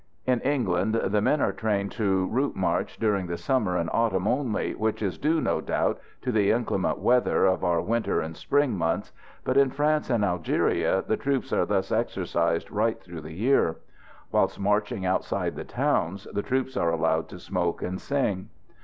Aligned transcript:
In 0.25 0.39
England 0.39 0.95
the 0.95 1.21
men 1.21 1.41
are 1.41 1.51
trained 1.51 1.91
to 1.91 2.25
route 2.29 2.55
marching 2.55 2.99
during 2.99 3.27
the 3.27 3.37
summer 3.37 3.77
and 3.77 3.87
autumn 3.93 4.27
only, 4.27 4.73
which 4.73 4.99
is 5.03 5.19
due, 5.19 5.39
no 5.39 5.61
doubt, 5.61 5.99
to 6.23 6.31
the 6.31 6.49
inclement 6.49 6.97
weather 6.97 7.45
of 7.45 7.63
our 7.63 7.81
winter 7.83 8.19
and 8.19 8.35
spring 8.35 8.75
months; 8.75 9.11
but 9.43 9.57
in 9.57 9.69
France 9.69 10.09
and 10.09 10.25
Algeria 10.25 11.03
the 11.07 11.17
troops 11.17 11.53
are 11.53 11.67
thus 11.67 11.91
exercised 11.91 12.71
right 12.71 12.99
through 12.99 13.21
the 13.21 13.31
year. 13.33 13.75
Whilst 14.31 14.59
marching 14.59 15.05
outside 15.05 15.55
the 15.55 15.63
towns 15.65 16.25
the 16.33 16.41
troops 16.41 16.75
are 16.75 16.89
allowed 16.89 17.29
to 17.29 17.37
smoke 17.37 17.83
and 17.83 18.01
sing. 18.01 18.49